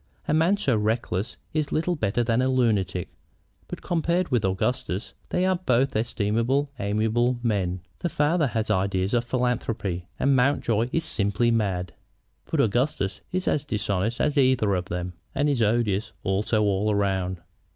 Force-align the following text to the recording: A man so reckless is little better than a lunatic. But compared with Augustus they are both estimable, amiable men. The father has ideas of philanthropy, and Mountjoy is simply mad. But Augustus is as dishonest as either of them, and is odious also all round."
A 0.27 0.33
man 0.33 0.57
so 0.57 0.75
reckless 0.75 1.37
is 1.53 1.71
little 1.71 1.95
better 1.95 2.23
than 2.23 2.41
a 2.41 2.49
lunatic. 2.49 3.09
But 3.67 3.83
compared 3.83 4.29
with 4.29 4.43
Augustus 4.43 5.13
they 5.29 5.45
are 5.45 5.57
both 5.57 5.95
estimable, 5.95 6.71
amiable 6.79 7.37
men. 7.43 7.81
The 7.99 8.09
father 8.09 8.47
has 8.47 8.71
ideas 8.71 9.13
of 9.13 9.23
philanthropy, 9.23 10.07
and 10.19 10.35
Mountjoy 10.35 10.89
is 10.91 11.03
simply 11.03 11.51
mad. 11.51 11.93
But 12.49 12.61
Augustus 12.61 13.21
is 13.31 13.47
as 13.47 13.63
dishonest 13.63 14.19
as 14.19 14.39
either 14.39 14.73
of 14.73 14.85
them, 14.85 15.13
and 15.35 15.47
is 15.47 15.61
odious 15.61 16.13
also 16.23 16.63
all 16.63 16.95
round." 16.95 17.39